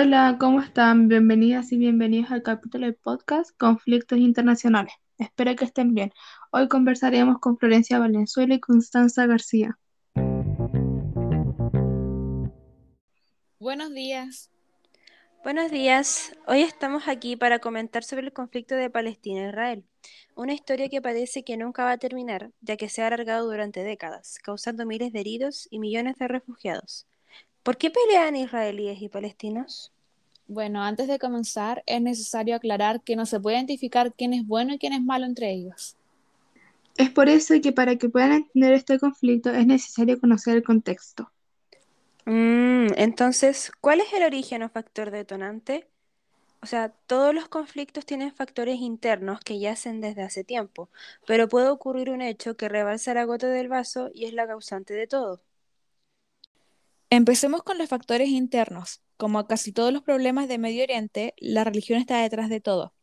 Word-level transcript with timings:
Hola, 0.00 0.36
¿cómo 0.38 0.60
están? 0.60 1.08
Bienvenidas 1.08 1.72
y 1.72 1.76
bienvenidos 1.76 2.30
al 2.30 2.44
capítulo 2.44 2.86
del 2.86 2.94
podcast 2.94 3.50
Conflictos 3.58 4.16
Internacionales. 4.16 4.92
Espero 5.18 5.56
que 5.56 5.64
estén 5.64 5.92
bien. 5.92 6.12
Hoy 6.52 6.68
conversaremos 6.68 7.40
con 7.40 7.58
Florencia 7.58 7.98
Valenzuela 7.98 8.54
y 8.54 8.60
Constanza 8.60 9.26
García. 9.26 9.76
Buenos 13.58 13.92
días. 13.92 14.52
Buenos 15.42 15.72
días. 15.72 16.30
Hoy 16.46 16.60
estamos 16.60 17.08
aquí 17.08 17.34
para 17.34 17.58
comentar 17.58 18.04
sobre 18.04 18.26
el 18.26 18.32
conflicto 18.32 18.76
de 18.76 18.90
Palestina 18.90 19.46
e 19.46 19.48
Israel, 19.48 19.84
una 20.36 20.52
historia 20.52 20.88
que 20.88 21.02
parece 21.02 21.42
que 21.42 21.56
nunca 21.56 21.82
va 21.82 21.90
a 21.90 21.98
terminar, 21.98 22.52
ya 22.60 22.76
que 22.76 22.88
se 22.88 23.02
ha 23.02 23.08
alargado 23.08 23.50
durante 23.50 23.82
décadas, 23.82 24.38
causando 24.44 24.86
miles 24.86 25.12
de 25.12 25.18
heridos 25.18 25.66
y 25.72 25.80
millones 25.80 26.14
de 26.18 26.28
refugiados. 26.28 27.08
¿Por 27.68 27.76
qué 27.76 27.90
pelean 27.90 28.34
israelíes 28.34 29.02
y 29.02 29.10
palestinos? 29.10 29.92
Bueno, 30.48 30.82
antes 30.82 31.08
de 31.08 31.18
comenzar, 31.18 31.82
es 31.86 32.00
necesario 32.00 32.56
aclarar 32.56 33.02
que 33.02 33.16
no 33.16 33.26
se 33.26 33.38
puede 33.38 33.56
identificar 33.58 34.14
quién 34.14 34.32
es 34.32 34.46
bueno 34.46 34.74
y 34.74 34.78
quién 34.78 34.94
es 34.94 35.02
malo 35.02 35.26
entre 35.26 35.52
ellos. 35.52 35.96
Es 36.96 37.10
por 37.10 37.28
eso 37.28 37.54
que 37.62 37.72
para 37.72 37.96
que 37.96 38.08
puedan 38.08 38.32
entender 38.32 38.72
este 38.72 38.98
conflicto 38.98 39.50
es 39.50 39.66
necesario 39.66 40.18
conocer 40.18 40.56
el 40.56 40.64
contexto. 40.64 41.30
Mm, 42.24 42.88
entonces, 42.96 43.72
¿cuál 43.80 44.00
es 44.00 44.12
el 44.12 44.22
origen 44.22 44.62
o 44.62 44.68
factor 44.68 45.10
detonante? 45.10 45.88
O 46.62 46.66
sea, 46.66 46.90
todos 47.06 47.34
los 47.34 47.48
conflictos 47.48 48.06
tienen 48.06 48.32
factores 48.34 48.80
internos 48.80 49.40
que 49.40 49.60
yacen 49.60 50.00
desde 50.00 50.22
hace 50.22 50.44
tiempo, 50.44 50.90
pero 51.26 51.48
puede 51.48 51.68
ocurrir 51.68 52.10
un 52.10 52.22
hecho 52.22 52.56
que 52.56 52.68
rebalsa 52.68 53.14
la 53.14 53.24
gota 53.24 53.48
del 53.48 53.68
vaso 53.68 54.10
y 54.14 54.26
es 54.26 54.34
la 54.34 54.46
causante 54.46 54.94
de 54.94 55.06
todo. 55.06 55.40
Empecemos 57.10 57.62
con 57.62 57.76
los 57.76 57.88
factores 57.90 58.28
internos. 58.30 59.02
Como 59.18 59.48
casi 59.48 59.72
todos 59.72 59.92
los 59.92 60.02
problemas 60.02 60.46
de 60.46 60.58
Medio 60.58 60.84
Oriente, 60.84 61.34
la 61.38 61.64
religión 61.64 61.98
está 61.98 62.22
detrás 62.22 62.48
de 62.48 62.60
todo. 62.60 62.94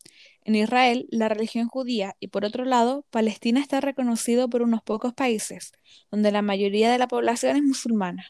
En 0.46 0.56
Israel, 0.56 1.08
la 1.12 1.28
religión 1.28 1.68
judía 1.68 2.16
y 2.22 2.30
por 2.30 2.46
otro 2.46 2.64
lado, 2.64 3.06
Palestina 3.10 3.60
está 3.60 3.82
reconocido 3.82 4.50
por 4.50 4.62
unos 4.62 4.82
pocos 4.82 5.14
países, 5.14 5.74
donde 6.10 6.32
la 6.32 6.42
mayoría 6.42 6.90
de 6.90 7.00
la 7.00 7.10
población 7.10 7.58
es 7.58 7.64
musulmana. 7.64 8.28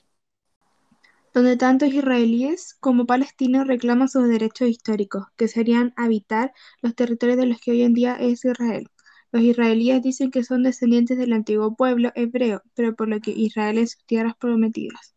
Donde 1.32 1.58
tanto 1.58 1.86
israelíes 1.86 2.74
como 2.80 3.06
palestinos 3.06 3.68
reclaman 3.68 4.10
sus 4.10 4.28
derechos 4.30 4.68
históricos, 4.68 5.28
que 5.38 5.48
serían 5.48 5.94
habitar 5.96 6.54
los 6.82 6.96
territorios 6.96 7.38
de 7.38 7.46
los 7.46 7.60
que 7.60 7.70
hoy 7.70 7.84
en 7.84 7.94
día 7.94 8.16
es 8.16 8.46
Israel. 8.46 8.90
Los 9.32 9.44
israelíes 9.44 10.02
dicen 10.02 10.32
que 10.32 10.44
son 10.44 10.64
descendientes 10.64 11.20
del 11.20 11.34
antiguo 11.34 11.76
pueblo 11.76 12.12
hebreo, 12.16 12.64
pero 12.74 12.96
por 12.96 13.10
lo 13.10 13.20
que 13.20 13.30
Israel 13.30 13.78
es 13.78 13.92
sus 13.92 14.06
tierras 14.08 14.36
prometidas 14.38 15.15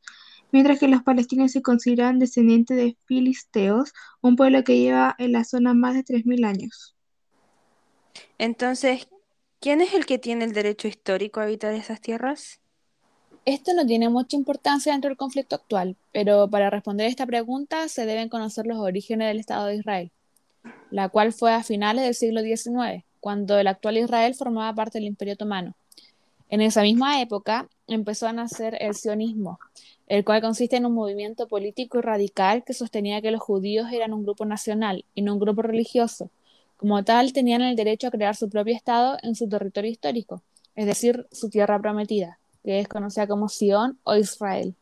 mientras 0.53 0.79
que 0.79 0.89
los 0.89 1.03
palestinos 1.03 1.53
se 1.53 1.63
consideran 1.63 2.19
descendientes 2.19 2.77
de 2.77 2.97
filisteos, 3.07 3.93
un 4.21 4.37
pueblo 4.37 4.65
que 4.65 4.79
lleva 4.79 5.15
en 5.19 5.33
la 5.33 5.45
zona 5.45 5.75
más 5.75 5.95
de 5.95 6.05
3.000 6.05 6.45
años. 6.45 6.95
Entonces, 8.39 9.09
¿quién 9.61 9.81
es 9.81 9.95
el 9.95 10.07
que 10.07 10.19
tiene 10.19 10.45
el 10.45 10.53
derecho 10.53 10.89
histórico 10.89 11.41
a 11.41 11.45
habitar 11.45 11.75
esas 11.75 12.01
tierras? 12.01 12.61
Esto 13.45 13.73
no 13.73 13.87
tiene 13.87 14.09
mucha 14.09 14.37
importancia 14.37 14.93
dentro 14.93 15.09
del 15.09 15.17
conflicto 15.17 15.57
actual, 15.57 15.97
pero 16.13 16.51
para 16.51 16.71
responder 16.71 17.07
esta 17.07 17.27
pregunta 17.27 17.89
se 17.89 18.05
deben 18.05 18.29
conocer 18.29 18.67
los 18.67 18.79
orígenes 18.79 19.29
del 19.29 19.41
Estado 19.41 19.67
de 19.67 19.77
Israel, 19.77 20.13
la 20.91 21.09
cual 21.09 21.33
fue 21.33 21.53
a 21.53 21.63
finales 21.63 22.05
del 22.05 22.15
siglo 22.15 22.43
XIX, 22.43 23.05
cuando 23.21 23.59
el 23.59 23.67
actual 23.67 23.97
Israel 23.97 24.35
formaba 24.35 24.75
parte 24.75 24.99
del 24.99 25.07
Imperio 25.07 25.35
Otomano. 25.35 25.75
En 26.51 26.61
esa 26.63 26.83
misma 26.83 27.21
época 27.21 27.69
empezó 27.87 28.27
a 28.27 28.33
nacer 28.33 28.77
el 28.81 28.95
sionismo, 28.95 29.59
el 30.07 30.25
cual 30.25 30.41
consiste 30.41 30.77
en 30.77 30.87
un 30.87 30.95
movimiento 30.95 31.47
político 31.47 31.99
y 31.99 32.03
radical 32.03 32.65
que 32.65 32.73
sostenía 32.73 33.21
que 33.21 33.31
los 33.31 33.41
judíos 33.41 33.93
eran 33.93 34.15
un 34.15 34.25
grupo 34.25 34.47
nacional 34.47 35.05
y 35.15 35.23
no 35.23 35.35
un 35.35 35.41
grupo 35.41 35.63
religioso. 35.63 36.31
Como 36.79 37.05
tal, 37.05 37.33
tenían 37.33 37.61
el 37.63 37.77
derecho 37.77 38.07
a 38.07 38.11
crear 38.11 38.35
su 38.35 38.49
propio 38.49 38.75
Estado 38.75 39.19
en 39.23 39.35
su 39.35 39.49
territorio 39.49 39.91
histórico, 39.91 40.43
es 40.75 40.87
decir, 40.87 41.27
su 41.33 41.51
tierra 41.51 41.81
prometida, 41.81 42.39
que 42.65 42.81
es 42.81 42.89
conocida 42.89 43.27
como 43.27 43.49
Sion 43.49 43.99
o 44.05 44.15
Israel. 44.17 44.75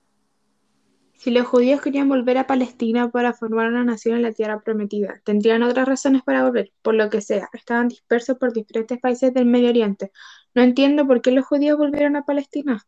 Si 1.15 1.31
los 1.31 1.47
judíos 1.47 1.81
querían 1.81 2.09
volver 2.09 2.37
a 2.37 2.47
Palestina 2.47 3.11
para 3.11 3.33
formar 3.33 3.69
una 3.69 3.83
nación 3.83 4.17
en 4.17 4.23
la 4.23 4.33
tierra 4.33 4.61
prometida, 4.61 5.21
tendrían 5.25 5.63
otras 5.63 5.89
razones 5.89 6.23
para 6.23 6.45
volver, 6.45 6.71
por 6.83 6.95
lo 6.95 7.09
que 7.09 7.23
sea, 7.23 7.49
estaban 7.55 7.89
dispersos 7.89 8.37
por 8.37 8.53
diferentes 8.53 9.01
países 9.01 9.33
del 9.33 9.47
Medio 9.47 9.71
Oriente. 9.71 10.13
No 10.57 10.63
entiendo 10.63 11.07
por 11.07 11.23
qué 11.23 11.31
los 11.31 11.47
judíos 11.47 11.79
volvieron 11.79 12.17
a 12.17 12.25
Palestina 12.25 12.85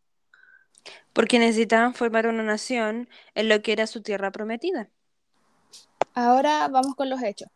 porque 1.12 1.38
necesitaban 1.38 1.94
formar 1.94 2.26
una 2.26 2.42
nación 2.42 3.08
en 3.34 3.48
lo 3.48 3.60
que 3.60 3.72
era 3.72 3.86
su 3.86 4.02
tierra 4.02 4.30
prometida. 4.30 4.88
Ahora 6.14 6.68
vamos 6.68 6.94
con 6.94 7.10
los 7.10 7.22
hechos. 7.22 7.48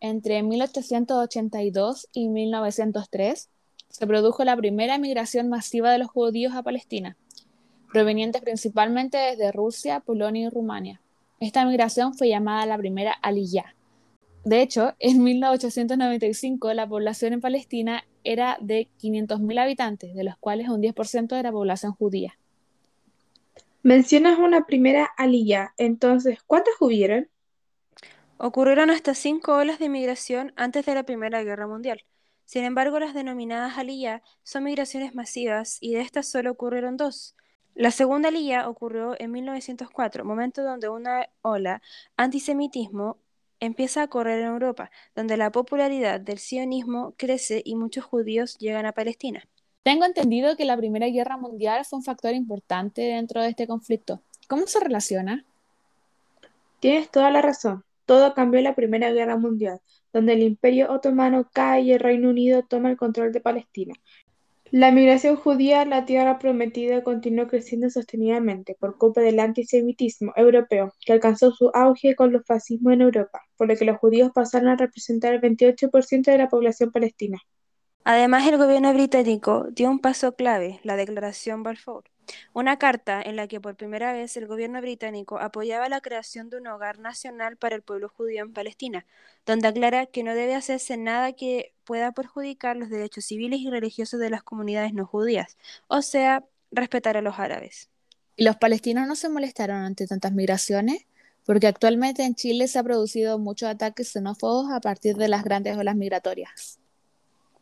Entre 0.00 0.42
1882 0.42 2.08
y 2.12 2.28
1903 2.28 3.50
se 3.88 4.06
produjo 4.06 4.44
la 4.44 4.56
primera 4.56 4.96
migración 4.98 5.48
masiva 5.48 5.90
de 5.90 5.98
los 5.98 6.08
judíos 6.08 6.54
a 6.54 6.62
Palestina, 6.62 7.16
provenientes 7.92 8.42
principalmente 8.42 9.18
desde 9.18 9.52
Rusia, 9.52 10.00
Polonia 10.00 10.46
y 10.46 10.50
Rumania. 10.50 11.00
Esta 11.40 11.64
migración 11.64 12.14
fue 12.14 12.28
llamada 12.28 12.64
la 12.66 12.78
primera 12.78 13.12
Aliyah. 13.12 13.74
De 14.44 14.62
hecho, 14.62 14.94
en 15.00 15.22
1895 15.22 16.72
la 16.72 16.88
población 16.88 17.32
en 17.32 17.40
Palestina 17.40 18.04
era 18.24 18.58
de 18.60 18.88
500.000 19.00 19.58
habitantes, 19.60 20.14
de 20.14 20.24
los 20.24 20.36
cuales 20.38 20.68
un 20.68 20.80
10% 20.80 21.38
era 21.38 21.52
población 21.52 21.92
judía. 21.92 22.38
Mencionas 23.82 24.38
una 24.38 24.66
primera 24.66 25.10
aliyah, 25.16 25.72
entonces, 25.78 26.38
¿cuántas 26.46 26.74
hubieron? 26.80 27.28
Ocurrieron 28.36 28.90
hasta 28.90 29.14
cinco 29.14 29.56
olas 29.56 29.78
de 29.78 29.88
migración 29.88 30.52
antes 30.56 30.86
de 30.86 30.94
la 30.94 31.04
Primera 31.04 31.42
Guerra 31.42 31.66
Mundial. 31.66 32.04
Sin 32.44 32.64
embargo, 32.64 32.98
las 32.98 33.14
denominadas 33.14 33.78
aliyah 33.78 34.22
son 34.42 34.64
migraciones 34.64 35.14
masivas 35.14 35.78
y 35.80 35.94
de 35.94 36.00
estas 36.00 36.26
solo 36.26 36.50
ocurrieron 36.50 36.96
dos. 36.96 37.36
La 37.74 37.90
segunda 37.90 38.28
aliyah 38.28 38.68
ocurrió 38.68 39.14
en 39.18 39.30
1904, 39.30 40.24
momento 40.24 40.62
donde 40.62 40.88
una 40.88 41.28
ola 41.42 41.80
antisemitismo 42.16 43.18
empieza 43.60 44.02
a 44.02 44.08
correr 44.08 44.40
en 44.40 44.46
Europa, 44.46 44.90
donde 45.14 45.36
la 45.36 45.52
popularidad 45.52 46.20
del 46.20 46.38
sionismo 46.38 47.14
crece 47.16 47.62
y 47.64 47.76
muchos 47.76 48.04
judíos 48.04 48.58
llegan 48.58 48.86
a 48.86 48.92
Palestina. 48.92 49.46
Tengo 49.82 50.04
entendido 50.04 50.56
que 50.56 50.64
la 50.64 50.76
Primera 50.76 51.06
Guerra 51.06 51.36
Mundial 51.36 51.84
fue 51.84 51.98
un 51.98 52.04
factor 52.04 52.34
importante 52.34 53.02
dentro 53.02 53.40
de 53.40 53.48
este 53.48 53.66
conflicto. 53.66 54.20
¿Cómo 54.48 54.66
se 54.66 54.80
relaciona? 54.80 55.44
Tienes 56.80 57.10
toda 57.10 57.30
la 57.30 57.40
razón. 57.40 57.84
Todo 58.04 58.34
cambió 58.34 58.58
en 58.58 58.64
la 58.64 58.74
Primera 58.74 59.12
Guerra 59.12 59.36
Mundial, 59.36 59.80
donde 60.12 60.32
el 60.32 60.42
Imperio 60.42 60.92
Otomano 60.92 61.48
cae 61.52 61.82
y 61.82 61.92
el 61.92 62.00
Reino 62.00 62.30
Unido 62.30 62.62
toma 62.62 62.90
el 62.90 62.96
control 62.96 63.32
de 63.32 63.40
Palestina. 63.40 63.94
La 64.72 64.92
migración 64.92 65.34
judía 65.34 65.80
a 65.80 65.84
la 65.84 66.04
tierra 66.04 66.38
prometida 66.38 67.02
continuó 67.02 67.48
creciendo 67.48 67.90
sostenidamente 67.90 68.76
por 68.78 68.98
culpa 68.98 69.20
del 69.20 69.40
antisemitismo 69.40 70.32
europeo, 70.36 70.94
que 71.04 71.12
alcanzó 71.12 71.50
su 71.50 71.70
auge 71.74 72.14
con 72.14 72.32
los 72.32 72.46
fascismos 72.46 72.92
en 72.92 73.00
Europa, 73.00 73.40
por 73.56 73.66
lo 73.66 73.74
que 73.74 73.84
los 73.84 73.98
judíos 73.98 74.30
pasaron 74.32 74.68
a 74.68 74.76
representar 74.76 75.34
el 75.34 75.40
28% 75.40 76.30
de 76.30 76.38
la 76.38 76.48
población 76.48 76.92
palestina. 76.92 77.38
Además, 78.04 78.46
el 78.46 78.58
gobierno 78.58 78.94
británico 78.94 79.66
dio 79.72 79.90
un 79.90 79.98
paso 79.98 80.36
clave, 80.36 80.78
la 80.84 80.94
Declaración 80.94 81.64
Balfour, 81.64 82.04
una 82.52 82.78
carta 82.78 83.20
en 83.22 83.36
la 83.36 83.46
que 83.48 83.60
por 83.60 83.76
primera 83.76 84.12
vez 84.12 84.36
el 84.36 84.46
gobierno 84.46 84.80
británico 84.80 85.38
apoyaba 85.38 85.88
la 85.88 86.00
creación 86.00 86.50
de 86.50 86.58
un 86.58 86.66
hogar 86.66 86.98
nacional 86.98 87.56
para 87.56 87.76
el 87.76 87.82
pueblo 87.82 88.08
judío 88.08 88.42
en 88.42 88.52
Palestina, 88.52 89.06
donde 89.46 89.68
aclara 89.68 90.06
que 90.06 90.22
no 90.22 90.34
debe 90.34 90.54
hacerse 90.54 90.96
nada 90.96 91.32
que 91.32 91.72
pueda 91.84 92.12
perjudicar 92.12 92.76
los 92.76 92.90
derechos 92.90 93.24
civiles 93.24 93.60
y 93.60 93.70
religiosos 93.70 94.20
de 94.20 94.30
las 94.30 94.42
comunidades 94.42 94.92
no 94.94 95.06
judías, 95.06 95.56
o 95.88 96.02
sea, 96.02 96.44
respetar 96.70 97.16
a 97.16 97.22
los 97.22 97.38
árabes. 97.38 97.88
¿Y 98.36 98.44
los 98.44 98.56
palestinos 98.56 99.06
no 99.06 99.16
se 99.16 99.28
molestaron 99.28 99.82
ante 99.82 100.06
tantas 100.06 100.32
migraciones? 100.32 101.06
Porque 101.44 101.66
actualmente 101.66 102.22
en 102.22 102.34
Chile 102.34 102.68
se 102.68 102.78
ha 102.78 102.82
producido 102.82 103.38
muchos 103.38 103.68
ataques 103.68 104.12
xenófobos 104.12 104.70
a 104.70 104.80
partir 104.80 105.16
de 105.16 105.28
las 105.28 105.42
grandes 105.42 105.76
olas 105.76 105.96
migratorias. 105.96 106.78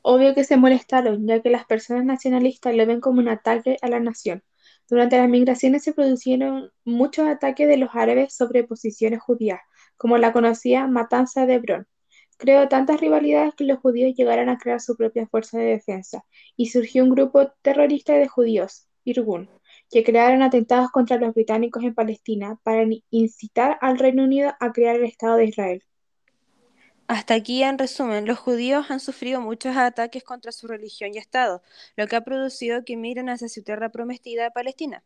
Obvio 0.03 0.35
que 0.35 0.45
se 0.45 0.57
molestaron, 0.57 1.27
ya 1.27 1.41
que 1.41 1.51
las 1.51 1.65
personas 1.65 2.05
nacionalistas 2.05 2.75
lo 2.75 2.87
ven 2.87 3.01
como 3.01 3.21
un 3.21 3.29
ataque 3.29 3.77
a 3.83 3.89
la 3.89 4.01
nación. 4.01 4.43
Durante 4.89 5.19
las 5.19 5.29
migraciones 5.29 5.83
se 5.83 5.93
produjeron 5.93 6.73
muchos 6.85 7.29
ataques 7.29 7.69
de 7.69 7.77
los 7.77 7.91
árabes 7.93 8.35
sobre 8.35 8.65
posiciones 8.65 9.21
judías, 9.21 9.61
como 9.97 10.17
la 10.17 10.33
conocida 10.33 10.87
Matanza 10.87 11.45
de 11.45 11.55
Hebrón. 11.55 11.87
Creó 12.39 12.69
tantas 12.69 13.01
rivalidades 13.01 13.55
que 13.55 13.65
los 13.65 13.79
judíos 13.81 14.15
llegaron 14.17 14.49
a 14.49 14.59
crear 14.59 14.81
su 14.81 14.97
propia 14.97 15.27
fuerza 15.27 15.59
de 15.59 15.67
defensa, 15.67 16.25
y 16.57 16.71
surgió 16.71 17.05
un 17.05 17.11
grupo 17.11 17.53
terrorista 17.63 18.15
de 18.15 18.29
judíos, 18.29 18.89
Irgun, 19.05 19.51
que 19.91 20.05
crearon 20.05 20.43
atentados 20.43 20.91
contra 20.91 21.19
los 21.19 21.35
británicos 21.35 21.85
en 21.85 21.95
Palestina 21.95 22.59
para 22.63 22.87
incitar 23.11 23.79
al 23.83 23.99
Reino 23.99 24.25
Unido 24.25 24.53
a 24.59 24.73
crear 24.73 24.97
el 24.97 25.05
Estado 25.05 25.37
de 25.37 25.47
Israel. 25.47 25.83
Hasta 27.09 27.35
aquí, 27.35 27.63
en 27.63 27.79
resumen, 27.79 28.27
los 28.27 28.39
judíos 28.39 28.91
han 28.91 29.01
sufrido 29.01 29.41
muchos 29.41 29.77
ataques 29.77 30.23
contra 30.25 30.53
su 30.53 30.67
religión 30.69 31.13
y 31.15 31.19
Estado, 31.19 31.63
lo 31.97 32.07
que 32.07 32.17
ha 32.17 32.21
producido 32.23 32.85
que 32.85 32.97
migren 32.97 33.31
hacia 33.31 33.49
su 33.49 33.63
tierra 33.63 33.89
prometida, 33.91 34.51
Palestina, 34.51 35.03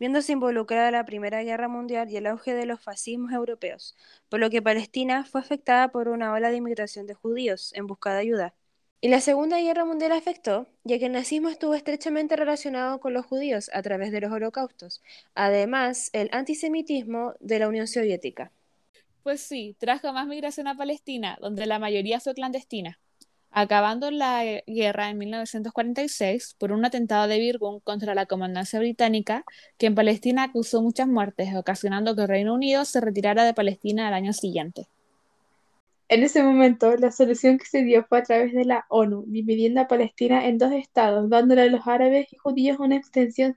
viéndose 0.00 0.32
involucrada 0.32 0.90
la 0.90 1.04
Primera 1.04 1.42
Guerra 1.44 1.68
Mundial 1.68 2.10
y 2.10 2.16
el 2.16 2.26
auge 2.26 2.54
de 2.54 2.66
los 2.66 2.80
fascismos 2.82 3.32
europeos, 3.32 3.96
por 4.28 4.40
lo 4.40 4.50
que 4.50 4.62
Palestina 4.62 5.24
fue 5.24 5.40
afectada 5.40 5.88
por 5.92 6.08
una 6.08 6.32
ola 6.32 6.50
de 6.50 6.56
inmigración 6.56 7.06
de 7.06 7.14
judíos 7.14 7.72
en 7.74 7.86
busca 7.86 8.12
de 8.14 8.20
ayuda. 8.20 8.54
Y 9.00 9.08
la 9.08 9.20
Segunda 9.20 9.60
Guerra 9.60 9.84
Mundial 9.84 10.12
afectó, 10.12 10.66
ya 10.84 10.98
que 10.98 11.06
el 11.06 11.12
nazismo 11.12 11.50
estuvo 11.50 11.74
estrechamente 11.74 12.36
relacionado 12.36 13.00
con 13.00 13.14
los 13.14 13.26
judíos 13.26 13.70
a 13.74 13.82
través 13.82 14.12
de 14.12 14.20
los 14.20 14.32
holocaustos, 14.32 15.02
además 15.34 16.10
el 16.14 16.30
antisemitismo 16.32 17.34
de 17.40 17.58
la 17.60 17.68
Unión 17.68 17.86
Soviética. 17.86 18.50
Pues 19.24 19.40
sí, 19.40 19.74
trajo 19.80 20.12
más 20.12 20.26
migración 20.26 20.66
a 20.68 20.76
Palestina, 20.76 21.38
donde 21.40 21.64
la 21.64 21.78
mayoría 21.78 22.20
fue 22.20 22.34
clandestina, 22.34 23.00
acabando 23.50 24.10
la 24.10 24.44
guerra 24.66 25.08
en 25.08 25.16
1946 25.16 26.56
por 26.58 26.72
un 26.72 26.84
atentado 26.84 27.26
de 27.26 27.38
Birgun 27.38 27.80
contra 27.80 28.14
la 28.14 28.26
comandancia 28.26 28.78
británica, 28.80 29.46
que 29.78 29.86
en 29.86 29.94
Palestina 29.94 30.52
causó 30.52 30.82
muchas 30.82 31.08
muertes, 31.08 31.54
ocasionando 31.56 32.14
que 32.14 32.20
el 32.20 32.28
Reino 32.28 32.52
Unido 32.52 32.84
se 32.84 33.00
retirara 33.00 33.46
de 33.46 33.54
Palestina 33.54 34.08
al 34.08 34.12
año 34.12 34.34
siguiente. 34.34 34.88
En 36.08 36.22
ese 36.22 36.42
momento, 36.42 36.94
la 36.98 37.10
solución 37.10 37.56
que 37.56 37.64
se 37.64 37.82
dio 37.82 38.04
fue 38.04 38.18
a 38.18 38.24
través 38.24 38.52
de 38.52 38.66
la 38.66 38.84
ONU, 38.90 39.24
dividiendo 39.26 39.80
a 39.80 39.88
Palestina 39.88 40.46
en 40.46 40.58
dos 40.58 40.72
estados, 40.72 41.30
dándole 41.30 41.62
a 41.62 41.66
los 41.66 41.86
árabes 41.86 42.30
y 42.30 42.36
judíos 42.36 42.78
una 42.78 42.96
extensión 42.96 43.56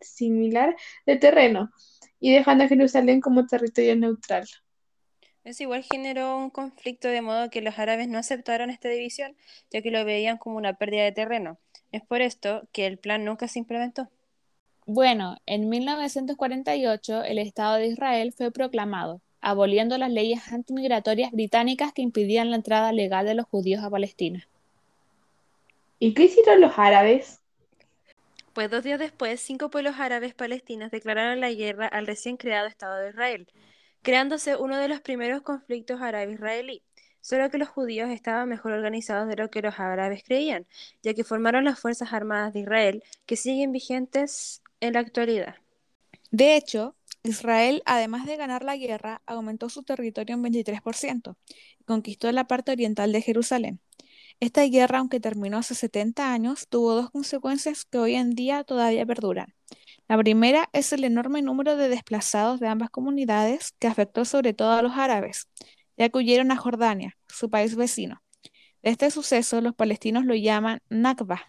similar 0.00 0.76
de 1.06 1.16
terreno 1.16 1.72
y 2.20 2.32
dejando 2.32 2.62
a 2.62 2.68
Jerusalén 2.68 3.20
como 3.20 3.48
territorio 3.48 3.96
neutral. 3.96 4.46
Eso 5.48 5.62
igual 5.62 5.82
generó 5.82 6.36
un 6.36 6.50
conflicto 6.50 7.08
de 7.08 7.22
modo 7.22 7.48
que 7.48 7.62
los 7.62 7.78
árabes 7.78 8.06
no 8.06 8.18
aceptaron 8.18 8.68
esta 8.68 8.90
división, 8.90 9.34
ya 9.70 9.80
que 9.80 9.90
lo 9.90 10.04
veían 10.04 10.36
como 10.36 10.58
una 10.58 10.74
pérdida 10.74 11.04
de 11.04 11.12
terreno. 11.12 11.56
Es 11.90 12.02
por 12.02 12.20
esto 12.20 12.68
que 12.70 12.84
el 12.84 12.98
plan 12.98 13.24
nunca 13.24 13.48
se 13.48 13.58
implementó. 13.58 14.10
Bueno, 14.84 15.38
en 15.46 15.70
1948 15.70 17.24
el 17.24 17.38
Estado 17.38 17.76
de 17.76 17.86
Israel 17.86 18.34
fue 18.36 18.50
proclamado, 18.50 19.22
aboliendo 19.40 19.96
las 19.96 20.10
leyes 20.10 20.52
antimigratorias 20.52 21.32
británicas 21.32 21.94
que 21.94 22.02
impidían 22.02 22.50
la 22.50 22.56
entrada 22.56 22.92
legal 22.92 23.24
de 23.24 23.34
los 23.34 23.46
judíos 23.46 23.82
a 23.82 23.88
Palestina. 23.88 24.46
¿Y 25.98 26.12
qué 26.12 26.24
hicieron 26.24 26.60
los 26.60 26.78
árabes? 26.78 27.40
Pues 28.52 28.70
dos 28.70 28.82
días 28.82 28.98
después, 28.98 29.40
cinco 29.40 29.70
pueblos 29.70 29.94
árabes 29.98 30.34
palestinos 30.34 30.90
declararon 30.90 31.40
la 31.40 31.50
guerra 31.50 31.86
al 31.86 32.06
recién 32.06 32.36
creado 32.36 32.66
Estado 32.66 32.98
de 32.98 33.08
Israel, 33.08 33.48
creándose 34.02 34.56
uno 34.56 34.76
de 34.76 34.88
los 34.88 35.00
primeros 35.00 35.42
conflictos 35.42 36.00
árabe-israelí. 36.00 36.82
Solo 37.20 37.50
que 37.50 37.58
los 37.58 37.68
judíos 37.68 38.10
estaban 38.10 38.48
mejor 38.48 38.72
organizados 38.72 39.28
de 39.28 39.36
lo 39.36 39.50
que 39.50 39.60
los 39.60 39.78
árabes 39.78 40.22
creían, 40.24 40.66
ya 41.02 41.14
que 41.14 41.24
formaron 41.24 41.64
las 41.64 41.78
Fuerzas 41.78 42.12
Armadas 42.12 42.52
de 42.52 42.60
Israel, 42.60 43.02
que 43.26 43.36
siguen 43.36 43.72
vigentes 43.72 44.62
en 44.80 44.94
la 44.94 45.00
actualidad. 45.00 45.56
De 46.30 46.56
hecho, 46.56 46.94
Israel, 47.22 47.82
además 47.86 48.26
de 48.26 48.36
ganar 48.36 48.62
la 48.62 48.76
guerra, 48.76 49.22
aumentó 49.26 49.68
su 49.68 49.82
territorio 49.82 50.36
en 50.36 50.44
23% 50.44 51.36
y 51.80 51.84
conquistó 51.84 52.30
la 52.32 52.46
parte 52.46 52.72
oriental 52.72 53.12
de 53.12 53.22
Jerusalén. 53.22 53.80
Esta 54.40 54.62
guerra, 54.62 54.98
aunque 54.98 55.20
terminó 55.20 55.58
hace 55.58 55.74
70 55.74 56.32
años, 56.32 56.68
tuvo 56.68 56.94
dos 56.94 57.10
consecuencias 57.10 57.84
que 57.84 57.98
hoy 57.98 58.14
en 58.14 58.30
día 58.30 58.64
todavía 58.64 59.04
perduran. 59.04 59.54
La 60.08 60.16
primera 60.16 60.70
es 60.72 60.92
el 60.92 61.04
enorme 61.04 61.42
número 61.42 61.76
de 61.76 61.88
desplazados 61.88 62.60
de 62.60 62.68
ambas 62.68 62.90
comunidades 62.90 63.72
que 63.78 63.88
afectó 63.88 64.24
sobre 64.24 64.54
todo 64.54 64.72
a 64.72 64.82
los 64.82 64.92
árabes, 64.96 65.48
ya 65.96 66.08
que 66.08 66.18
huyeron 66.18 66.52
a 66.52 66.56
Jordania, 66.56 67.16
su 67.28 67.50
país 67.50 67.74
vecino. 67.74 68.22
De 68.82 68.90
este 68.90 69.10
suceso 69.10 69.60
los 69.60 69.74
palestinos 69.74 70.24
lo 70.24 70.34
llaman 70.34 70.80
Nakba, 70.88 71.42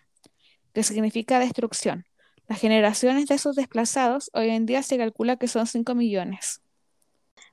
que 0.74 0.84
significa 0.84 1.40
destrucción, 1.40 2.06
las 2.50 2.60
generaciones 2.60 3.28
de 3.28 3.36
esos 3.36 3.56
desplazados 3.56 4.32
hoy 4.34 4.50
en 4.50 4.66
día 4.66 4.82
se 4.82 4.98
calcula 4.98 5.38
que 5.38 5.48
son 5.48 5.68
5 5.68 5.94
millones. 5.94 6.64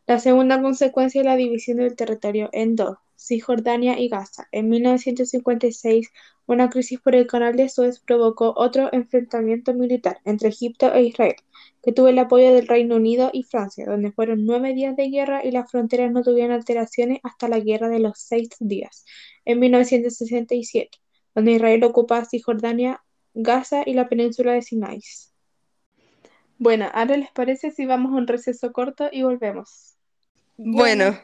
La 0.07 0.21
segunda 0.21 0.63
consecuencia 0.63 1.21
es 1.21 1.25
la 1.25 1.35
división 1.35 1.79
del 1.79 1.97
territorio 1.97 2.49
en 2.53 2.77
dos, 2.77 2.97
Cisjordania 3.17 3.99
y 3.99 4.09
Gaza. 4.09 4.47
En 4.53 4.69
1956, 4.69 6.13
una 6.47 6.71
crisis 6.71 7.01
por 7.01 7.17
el 7.17 7.27
canal 7.27 7.57
de 7.57 7.69
Suez 7.69 7.99
provocó 7.99 8.55
otro 8.57 8.89
enfrentamiento 8.93 9.75
militar 9.75 10.21
entre 10.25 10.51
Egipto 10.51 10.95
e 10.95 11.03
Israel, 11.03 11.35
que 11.83 11.91
tuvo 11.91 12.07
el 12.07 12.21
apoyo 12.21 12.53
del 12.53 12.69
Reino 12.69 12.95
Unido 12.95 13.31
y 13.33 13.43
Francia, 13.43 13.85
donde 13.85 14.13
fueron 14.13 14.47
nueve 14.47 14.75
días 14.75 14.95
de 14.95 15.09
guerra 15.11 15.45
y 15.45 15.51
las 15.51 15.69
fronteras 15.69 16.13
no 16.13 16.23
tuvieron 16.23 16.53
alteraciones 16.53 17.19
hasta 17.25 17.49
la 17.49 17.59
Guerra 17.59 17.89
de 17.89 17.99
los 17.99 18.17
Seis 18.17 18.51
Días, 18.61 19.05
en 19.45 19.59
1967, 19.59 20.99
donde 21.35 21.53
Israel 21.53 21.83
ocupa 21.83 22.25
Cisjordania 22.25 23.03
Gaza 23.35 23.83
y 23.85 23.95
la 23.95 24.09
península 24.09 24.53
de 24.53 24.63
Sinai. 24.63 25.01
Bueno, 26.59 26.89
ahora 26.95 27.17
les 27.17 27.31
parece 27.33 27.71
si 27.73 27.87
vamos 27.87 28.13
a 28.13 28.17
un 28.17 28.27
receso 28.27 28.73
corto 28.73 29.09
y 29.13 29.23
volvemos. 29.23 29.96
Bueno. 30.59 31.19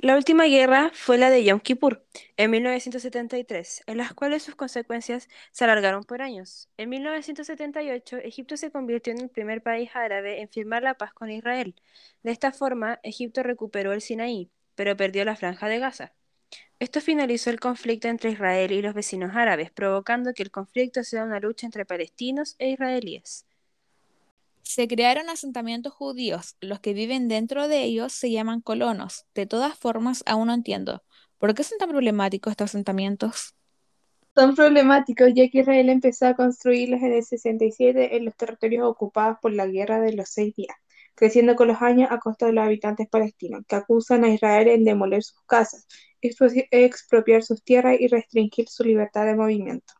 La 0.00 0.16
última 0.16 0.44
guerra 0.44 0.90
fue 0.94 1.18
la 1.18 1.28
de 1.28 1.44
Yom 1.44 1.60
Kippur, 1.60 2.06
en 2.36 2.52
1973, 2.52 3.82
en 3.86 3.96
las 3.98 4.14
cuales 4.14 4.44
sus 4.44 4.54
consecuencias 4.54 5.28
se 5.50 5.64
alargaron 5.64 6.04
por 6.04 6.22
años. 6.22 6.70
En 6.76 6.88
1978, 6.88 8.18
Egipto 8.18 8.56
se 8.56 8.70
convirtió 8.70 9.12
en 9.12 9.20
el 9.20 9.28
primer 9.28 9.60
país 9.60 9.90
árabe 9.94 10.40
en 10.40 10.48
firmar 10.48 10.84
la 10.84 10.94
paz 10.94 11.12
con 11.12 11.30
Israel. 11.30 11.74
De 12.22 12.30
esta 12.30 12.52
forma, 12.52 13.00
Egipto 13.02 13.42
recuperó 13.42 13.92
el 13.92 14.00
Sinaí, 14.00 14.50
pero 14.76 14.96
perdió 14.96 15.24
la 15.24 15.36
franja 15.36 15.68
de 15.68 15.80
Gaza. 15.80 16.14
Esto 16.78 17.00
finalizó 17.00 17.50
el 17.50 17.58
conflicto 17.58 18.06
entre 18.06 18.30
Israel 18.30 18.70
y 18.70 18.82
los 18.82 18.94
vecinos 18.94 19.32
árabes, 19.34 19.72
provocando 19.72 20.32
que 20.32 20.44
el 20.44 20.52
conflicto 20.52 21.02
sea 21.02 21.24
una 21.24 21.40
lucha 21.40 21.66
entre 21.66 21.84
palestinos 21.84 22.54
e 22.60 22.68
israelíes. 22.70 23.47
Se 24.68 24.86
crearon 24.86 25.30
asentamientos 25.30 25.94
judíos, 25.94 26.54
los 26.60 26.78
que 26.78 26.92
viven 26.92 27.26
dentro 27.26 27.68
de 27.68 27.84
ellos 27.84 28.12
se 28.12 28.30
llaman 28.30 28.60
colonos. 28.60 29.24
De 29.34 29.46
todas 29.46 29.78
formas, 29.78 30.22
aún 30.26 30.48
no 30.48 30.52
entiendo. 30.52 31.02
¿Por 31.38 31.54
qué 31.54 31.64
son 31.64 31.78
tan 31.78 31.88
problemáticos 31.88 32.50
estos 32.50 32.66
asentamientos? 32.66 33.54
Son 34.36 34.54
problemáticos 34.54 35.28
ya 35.34 35.48
que 35.48 35.60
Israel 35.60 35.88
empezó 35.88 36.26
a 36.26 36.34
construirlos 36.34 37.00
en 37.00 37.14
el 37.14 37.24
67 37.24 38.14
en 38.14 38.26
los 38.26 38.36
territorios 38.36 38.86
ocupados 38.86 39.38
por 39.40 39.54
la 39.54 39.66
Guerra 39.66 40.00
de 40.00 40.12
los 40.12 40.28
Seis 40.28 40.54
Días 40.54 40.76
creciendo 41.14 41.56
con 41.56 41.66
los 41.66 41.82
años 41.82 42.12
a 42.12 42.20
costa 42.20 42.46
de 42.46 42.52
los 42.52 42.64
habitantes 42.64 43.08
palestinos, 43.08 43.64
que 43.66 43.74
acusan 43.74 44.22
a 44.22 44.28
Israel 44.28 44.68
en 44.68 44.84
demoler 44.84 45.20
sus 45.24 45.42
casas, 45.46 45.88
expropiar 46.20 47.42
sus 47.42 47.64
tierras 47.64 47.96
y 47.98 48.06
restringir 48.06 48.68
su 48.68 48.84
libertad 48.84 49.26
de 49.26 49.34
movimiento. 49.34 49.94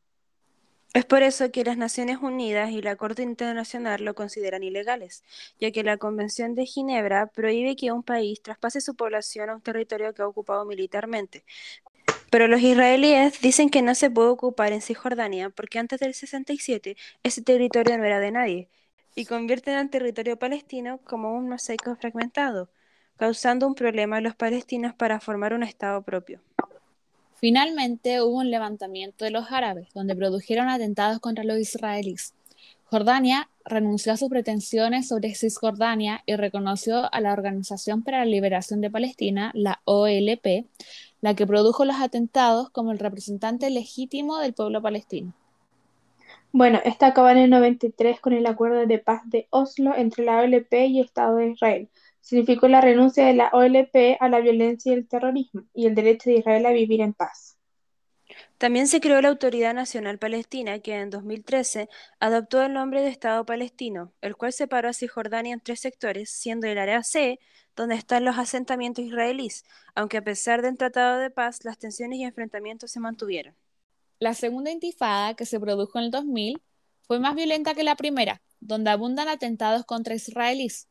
Es 0.94 1.04
por 1.04 1.22
eso 1.22 1.50
que 1.52 1.64
las 1.64 1.76
Naciones 1.76 2.18
Unidas 2.20 2.70
y 2.70 2.82
la 2.82 2.96
Corte 2.96 3.22
Internacional 3.22 4.04
lo 4.04 4.14
consideran 4.14 4.62
ilegales, 4.62 5.22
ya 5.60 5.70
que 5.70 5.84
la 5.84 5.98
Convención 5.98 6.54
de 6.54 6.66
Ginebra 6.66 7.26
prohíbe 7.26 7.76
que 7.76 7.92
un 7.92 8.02
país 8.02 8.42
traspase 8.42 8.80
su 8.80 8.96
población 8.96 9.50
a 9.50 9.54
un 9.56 9.62
territorio 9.62 10.14
que 10.14 10.22
ha 10.22 10.26
ocupado 10.28 10.64
militarmente. 10.64 11.44
Pero 12.30 12.48
los 12.48 12.60
israelíes 12.62 13.40
dicen 13.40 13.70
que 13.70 13.82
no 13.82 13.94
se 13.94 14.10
puede 14.10 14.28
ocupar 14.30 14.72
en 14.72 14.82
Cisjordania 14.82 15.50
porque 15.50 15.78
antes 15.78 16.00
del 16.00 16.14
67 16.14 16.96
ese 17.22 17.42
territorio 17.42 17.98
no 17.98 18.04
era 18.04 18.20
de 18.20 18.30
nadie 18.32 18.70
y 19.14 19.26
convierten 19.26 19.76
al 19.76 19.90
territorio 19.90 20.38
palestino 20.38 21.00
como 21.04 21.34
un 21.34 21.48
mosaico 21.48 21.96
fragmentado, 21.96 22.70
causando 23.16 23.66
un 23.66 23.74
problema 23.74 24.18
a 24.18 24.20
los 24.22 24.36
palestinos 24.36 24.94
para 24.94 25.20
formar 25.20 25.54
un 25.54 25.62
Estado 25.64 26.02
propio. 26.02 26.42
Finalmente 27.40 28.20
hubo 28.20 28.38
un 28.38 28.50
levantamiento 28.50 29.24
de 29.24 29.30
los 29.30 29.52
árabes, 29.52 29.88
donde 29.94 30.16
produjeron 30.16 30.68
atentados 30.68 31.20
contra 31.20 31.44
los 31.44 31.58
israelíes. 31.58 32.34
Jordania 32.90 33.48
renunció 33.64 34.12
a 34.12 34.16
sus 34.16 34.28
pretensiones 34.28 35.06
sobre 35.06 35.34
Cisjordania 35.34 36.22
y 36.26 36.34
reconoció 36.34 37.12
a 37.12 37.20
la 37.20 37.32
Organización 37.32 38.02
para 38.02 38.18
la 38.18 38.24
Liberación 38.24 38.80
de 38.80 38.90
Palestina, 38.90 39.52
la 39.54 39.80
OLP, 39.84 40.66
la 41.20 41.34
que 41.34 41.46
produjo 41.46 41.84
los 41.84 41.96
atentados 41.96 42.70
como 42.70 42.90
el 42.90 42.98
representante 42.98 43.70
legítimo 43.70 44.38
del 44.38 44.54
pueblo 44.54 44.82
palestino. 44.82 45.32
Bueno, 46.50 46.80
esta 46.84 47.08
acaba 47.08 47.30
en 47.32 47.38
el 47.38 47.50
93 47.50 48.20
con 48.20 48.32
el 48.32 48.46
Acuerdo 48.46 48.84
de 48.86 48.98
Paz 48.98 49.20
de 49.26 49.46
Oslo 49.50 49.94
entre 49.94 50.24
la 50.24 50.38
OLP 50.38 50.72
y 50.72 50.98
el 50.98 51.04
Estado 51.04 51.36
de 51.36 51.50
Israel. 51.50 51.88
Significó 52.20 52.68
la 52.68 52.80
renuncia 52.80 53.26
de 53.26 53.34
la 53.34 53.48
OLP 53.52 54.16
a 54.20 54.28
la 54.28 54.40
violencia 54.40 54.92
y 54.92 54.96
el 54.96 55.08
terrorismo 55.08 55.62
y 55.72 55.86
el 55.86 55.94
derecho 55.94 56.30
de 56.30 56.36
Israel 56.36 56.66
a 56.66 56.72
vivir 56.72 57.00
en 57.00 57.14
paz. 57.14 57.58
También 58.58 58.88
se 58.88 59.00
creó 59.00 59.20
la 59.22 59.28
Autoridad 59.28 59.72
Nacional 59.72 60.18
Palestina, 60.18 60.80
que 60.80 60.94
en 60.94 61.10
2013 61.10 61.88
adoptó 62.18 62.62
el 62.62 62.72
nombre 62.72 63.02
de 63.02 63.08
Estado 63.08 63.46
palestino, 63.46 64.12
el 64.20 64.36
cual 64.36 64.52
separó 64.52 64.88
a 64.88 64.92
Cisjordania 64.92 65.54
en 65.54 65.60
tres 65.60 65.80
sectores, 65.80 66.30
siendo 66.30 66.66
el 66.66 66.78
área 66.78 67.02
C, 67.04 67.38
donde 67.76 67.94
están 67.94 68.24
los 68.24 68.36
asentamientos 68.36 69.04
israelíes, 69.04 69.64
aunque 69.94 70.16
a 70.16 70.24
pesar 70.24 70.62
del 70.62 70.76
Tratado 70.76 71.18
de 71.18 71.30
Paz, 71.30 71.64
las 71.64 71.78
tensiones 71.78 72.18
y 72.18 72.24
enfrentamientos 72.24 72.90
se 72.90 73.00
mantuvieron. 73.00 73.54
La 74.18 74.34
segunda 74.34 74.72
intifada, 74.72 75.34
que 75.34 75.46
se 75.46 75.60
produjo 75.60 75.98
en 75.98 76.06
el 76.06 76.10
2000, 76.10 76.60
fue 77.02 77.20
más 77.20 77.36
violenta 77.36 77.74
que 77.74 77.84
la 77.84 77.94
primera, 77.94 78.42
donde 78.58 78.90
abundan 78.90 79.28
atentados 79.28 79.84
contra 79.84 80.16
israelíes. 80.16 80.87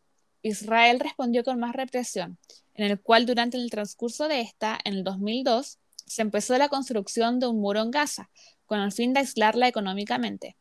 Israel 0.47 0.99
respondió 0.99 1.43
con 1.43 1.59
más 1.59 1.75
represión, 1.75 2.37
en 2.73 2.85
el 2.91 2.99
cual 2.99 3.25
durante 3.25 3.57
el 3.57 3.69
transcurso 3.69 4.27
de 4.27 4.41
esta, 4.41 4.79
en 4.83 4.95
el 4.95 5.03
2002, 5.03 5.79
se 6.05 6.21
empezó 6.21 6.57
la 6.57 6.69
construcción 6.69 7.39
de 7.39 7.47
un 7.47 7.59
muro 7.59 7.81
en 7.81 7.91
Gaza, 7.91 8.29
con 8.65 8.79
el 8.79 8.91
fin 8.91 9.13
de 9.13 9.21
aislarla 9.21 9.67
económicamente. 9.67 10.55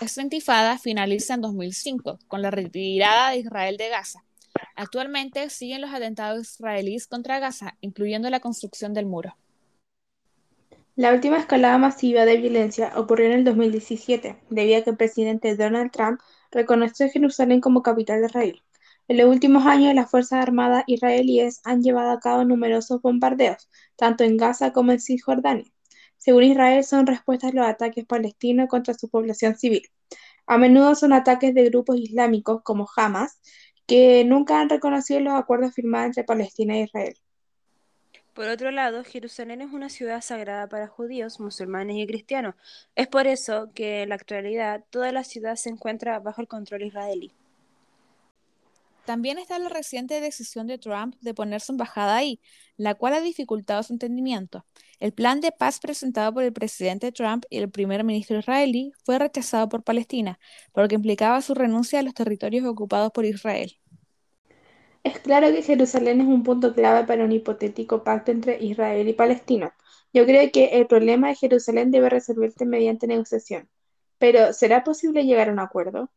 Esta 0.00 0.22
intifada 0.22 0.78
finaliza 0.78 1.34
en 1.34 1.42
2005, 1.42 2.18
con 2.26 2.42
la 2.42 2.50
retirada 2.50 3.30
de 3.30 3.38
Israel 3.38 3.76
de 3.76 3.88
Gaza. 3.88 4.24
Actualmente 4.74 5.48
siguen 5.50 5.80
los 5.82 5.92
atentados 5.92 6.54
israelíes 6.54 7.06
contra 7.06 7.38
Gaza, 7.38 7.76
incluyendo 7.80 8.30
la 8.30 8.40
construcción 8.40 8.94
del 8.94 9.06
muro. 9.06 9.36
La 10.94 11.12
última 11.12 11.38
escalada 11.38 11.78
masiva 11.78 12.26
de 12.26 12.36
violencia 12.36 12.92
ocurrió 12.96 13.26
en 13.26 13.32
el 13.32 13.44
2017, 13.44 14.36
debido 14.50 14.78
a 14.78 14.82
que 14.82 14.90
el 14.90 14.96
presidente 14.96 15.56
Donald 15.56 15.90
Trump 15.90 16.20
reconoció 16.50 17.08
Jerusalén 17.08 17.60
como 17.60 17.82
capital 17.82 18.20
de 18.20 18.26
Israel. 18.26 18.62
En 19.08 19.16
los 19.18 19.26
últimos 19.26 19.66
años, 19.66 19.94
las 19.94 20.10
Fuerzas 20.10 20.42
Armadas 20.42 20.84
israelíes 20.86 21.60
han 21.64 21.82
llevado 21.82 22.12
a 22.12 22.20
cabo 22.20 22.44
numerosos 22.44 23.02
bombardeos, 23.02 23.68
tanto 23.96 24.24
en 24.24 24.36
Gaza 24.36 24.72
como 24.72 24.92
en 24.92 25.00
Cisjordania. 25.00 25.70
Según 26.18 26.44
Israel, 26.44 26.84
son 26.84 27.06
respuestas 27.06 27.52
a 27.52 27.56
los 27.56 27.66
ataques 27.66 28.04
palestinos 28.06 28.68
contra 28.68 28.94
su 28.94 29.08
población 29.08 29.56
civil. 29.56 29.82
A 30.46 30.56
menudo 30.56 30.94
son 30.94 31.12
ataques 31.12 31.52
de 31.54 31.64
grupos 31.64 31.98
islámicos 31.98 32.62
como 32.62 32.88
Hamas, 32.96 33.40
que 33.86 34.24
nunca 34.24 34.60
han 34.60 34.68
reconocido 34.68 35.20
los 35.20 35.34
acuerdos 35.34 35.74
firmados 35.74 36.06
entre 36.06 36.24
Palestina 36.24 36.76
e 36.76 36.82
Israel. 36.82 37.14
Por 38.34 38.46
otro 38.48 38.70
lado, 38.70 39.04
Jerusalén 39.04 39.60
es 39.60 39.72
una 39.72 39.90
ciudad 39.90 40.22
sagrada 40.22 40.68
para 40.68 40.88
judíos, 40.88 41.38
musulmanes 41.38 41.96
y 41.96 42.06
cristianos. 42.06 42.54
Es 42.94 43.08
por 43.08 43.26
eso 43.26 43.70
que 43.74 44.02
en 44.02 44.08
la 44.08 44.14
actualidad 44.14 44.84
toda 44.90 45.12
la 45.12 45.22
ciudad 45.22 45.56
se 45.56 45.68
encuentra 45.68 46.18
bajo 46.18 46.40
el 46.40 46.48
control 46.48 46.84
israelí. 46.84 47.34
También 49.04 49.38
está 49.38 49.58
la 49.58 49.68
reciente 49.68 50.20
decisión 50.20 50.68
de 50.68 50.78
Trump 50.78 51.16
de 51.20 51.34
poner 51.34 51.60
su 51.60 51.72
embajada 51.72 52.16
ahí, 52.16 52.40
la 52.76 52.94
cual 52.94 53.14
ha 53.14 53.20
dificultado 53.20 53.82
su 53.82 53.92
entendimiento. 53.92 54.64
El 55.00 55.12
plan 55.12 55.40
de 55.40 55.50
paz 55.50 55.80
presentado 55.80 56.32
por 56.32 56.44
el 56.44 56.52
presidente 56.52 57.10
Trump 57.10 57.44
y 57.50 57.58
el 57.58 57.70
primer 57.70 58.04
ministro 58.04 58.38
israelí 58.38 58.92
fue 59.04 59.18
rechazado 59.18 59.68
por 59.68 59.82
Palestina, 59.82 60.38
porque 60.72 60.94
implicaba 60.94 61.42
su 61.42 61.54
renuncia 61.54 61.98
a 61.98 62.02
los 62.02 62.14
territorios 62.14 62.64
ocupados 62.64 63.10
por 63.10 63.24
Israel. 63.24 63.76
Es 65.02 65.18
claro 65.18 65.48
que 65.48 65.62
Jerusalén 65.62 66.20
es 66.20 66.28
un 66.28 66.44
punto 66.44 66.72
clave 66.74 67.04
para 67.06 67.24
un 67.24 67.32
hipotético 67.32 68.04
pacto 68.04 68.30
entre 68.30 68.62
Israel 68.62 69.08
y 69.08 69.14
Palestina. 69.14 69.74
Yo 70.12 70.24
creo 70.26 70.50
que 70.52 70.66
el 70.78 70.86
problema 70.86 71.28
de 71.28 71.34
Jerusalén 71.34 71.90
debe 71.90 72.08
resolverse 72.08 72.64
mediante 72.66 73.08
negociación. 73.08 73.68
Pero, 74.18 74.52
¿será 74.52 74.84
posible 74.84 75.24
llegar 75.24 75.48
a 75.48 75.52
un 75.52 75.58
acuerdo? 75.58 76.08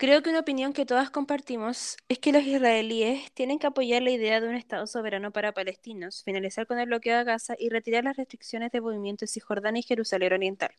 Creo 0.00 0.22
que 0.22 0.30
una 0.30 0.40
opinión 0.40 0.72
que 0.72 0.86
todas 0.86 1.10
compartimos 1.10 1.98
es 2.08 2.18
que 2.18 2.32
los 2.32 2.42
israelíes 2.44 3.30
tienen 3.32 3.58
que 3.58 3.66
apoyar 3.66 4.00
la 4.00 4.10
idea 4.10 4.40
de 4.40 4.48
un 4.48 4.54
Estado 4.54 4.86
soberano 4.86 5.30
para 5.30 5.52
palestinos, 5.52 6.22
finalizar 6.24 6.66
con 6.66 6.78
el 6.78 6.86
bloqueo 6.86 7.18
de 7.18 7.24
Gaza 7.24 7.54
y 7.58 7.68
retirar 7.68 8.04
las 8.04 8.16
restricciones 8.16 8.72
de 8.72 8.80
movimiento 8.80 9.26
en 9.26 9.28
Cisjordania 9.28 9.80
y 9.80 9.82
Jerusalén 9.82 10.32
Oriental. 10.32 10.70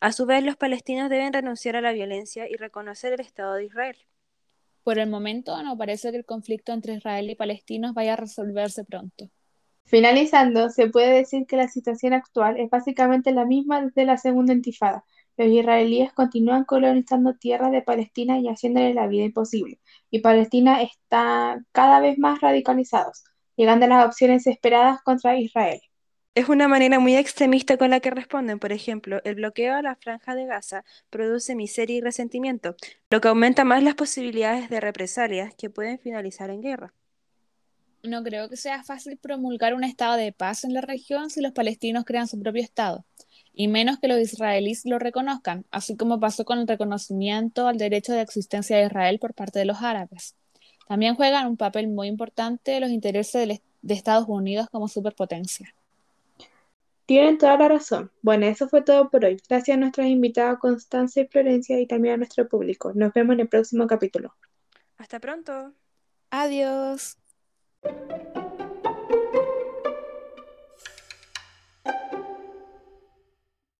A 0.00 0.12
su 0.12 0.24
vez, 0.24 0.42
los 0.42 0.56
palestinos 0.56 1.10
deben 1.10 1.34
renunciar 1.34 1.76
a 1.76 1.82
la 1.82 1.92
violencia 1.92 2.48
y 2.48 2.54
reconocer 2.54 3.12
el 3.12 3.20
Estado 3.20 3.52
de 3.52 3.66
Israel. 3.66 3.98
Por 4.82 4.98
el 4.98 5.10
momento, 5.10 5.62
no 5.62 5.76
parece 5.76 6.10
que 6.10 6.16
el 6.16 6.24
conflicto 6.24 6.72
entre 6.72 6.94
Israel 6.94 7.28
y 7.28 7.34
palestinos 7.34 7.92
vaya 7.92 8.14
a 8.14 8.16
resolverse 8.16 8.82
pronto. 8.84 9.28
Finalizando, 9.84 10.70
se 10.70 10.88
puede 10.88 11.12
decir 11.12 11.44
que 11.46 11.58
la 11.58 11.68
situación 11.68 12.14
actual 12.14 12.58
es 12.58 12.70
básicamente 12.70 13.30
la 13.32 13.44
misma 13.44 13.82
desde 13.82 14.06
la 14.06 14.16
segunda 14.16 14.54
intifada. 14.54 15.04
Los 15.36 15.48
israelíes 15.48 16.12
continúan 16.12 16.64
colonizando 16.64 17.34
tierras 17.34 17.72
de 17.72 17.82
Palestina 17.82 18.38
y 18.38 18.48
haciéndole 18.48 18.94
la 18.94 19.08
vida 19.08 19.24
imposible, 19.24 19.80
y 20.10 20.20
Palestina 20.20 20.82
está 20.82 21.60
cada 21.72 22.00
vez 22.00 22.18
más 22.18 22.40
radicalizados, 22.40 23.24
llegando 23.56 23.86
a 23.86 23.88
las 23.88 24.06
opciones 24.06 24.46
esperadas 24.46 25.02
contra 25.02 25.36
Israel. 25.38 25.80
Es 26.36 26.48
una 26.48 26.66
manera 26.66 26.98
muy 26.98 27.14
extremista 27.14 27.76
con 27.76 27.90
la 27.90 28.00
que 28.00 28.10
responden. 28.10 28.58
Por 28.58 28.72
ejemplo, 28.72 29.20
el 29.22 29.36
bloqueo 29.36 29.74
a 29.74 29.82
la 29.82 29.94
franja 29.94 30.34
de 30.34 30.46
Gaza 30.46 30.84
produce 31.08 31.54
miseria 31.54 31.96
y 31.96 32.00
resentimiento, 32.00 32.74
lo 33.08 33.20
que 33.20 33.28
aumenta 33.28 33.64
más 33.64 33.84
las 33.84 33.94
posibilidades 33.94 34.68
de 34.68 34.80
represalias 34.80 35.54
que 35.54 35.70
pueden 35.70 36.00
finalizar 36.00 36.50
en 36.50 36.60
guerra. 36.60 36.92
No 38.02 38.22
creo 38.24 38.48
que 38.48 38.56
sea 38.56 38.82
fácil 38.82 39.16
promulgar 39.16 39.74
un 39.74 39.84
estado 39.84 40.16
de 40.16 40.32
paz 40.32 40.64
en 40.64 40.74
la 40.74 40.80
región 40.80 41.30
si 41.30 41.40
los 41.40 41.52
palestinos 41.52 42.04
crean 42.04 42.26
su 42.26 42.38
propio 42.40 42.62
estado, 42.62 43.06
y 43.54 43.68
menos 43.68 43.98
que 43.98 44.08
los 44.08 44.18
israelíes 44.18 44.84
lo 44.84 44.98
reconozcan, 44.98 45.64
así 45.70 45.96
como 45.96 46.18
pasó 46.18 46.44
con 46.44 46.58
el 46.58 46.66
reconocimiento 46.66 47.68
al 47.68 47.78
derecho 47.78 48.12
de 48.12 48.20
existencia 48.20 48.76
de 48.76 48.86
Israel 48.86 49.18
por 49.18 49.32
parte 49.32 49.60
de 49.60 49.64
los 49.64 49.80
árabes. 49.80 50.34
También 50.88 51.14
juegan 51.14 51.46
un 51.46 51.56
papel 51.56 51.88
muy 51.88 52.08
importante 52.08 52.80
los 52.80 52.90
intereses 52.90 53.60
de 53.82 53.94
Estados 53.94 54.26
Unidos 54.28 54.68
como 54.70 54.88
superpotencia. 54.88 55.74
Tienen 57.06 57.38
toda 57.38 57.56
la 57.58 57.68
razón. 57.68 58.10
Bueno, 58.22 58.46
eso 58.46 58.68
fue 58.68 58.82
todo 58.82 59.10
por 59.10 59.24
hoy. 59.24 59.36
Gracias 59.48 59.76
a 59.76 59.80
nuestras 59.80 60.06
invitadas 60.08 60.58
Constancia 60.58 61.22
y 61.22 61.26
Florencia 61.26 61.78
y 61.78 61.86
también 61.86 62.14
a 62.14 62.16
nuestro 62.18 62.48
público. 62.48 62.92
Nos 62.94 63.12
vemos 63.12 63.34
en 63.34 63.40
el 63.40 63.48
próximo 63.48 63.86
capítulo. 63.86 64.34
Hasta 64.96 65.20
pronto. 65.20 65.72
Adiós. 66.30 67.18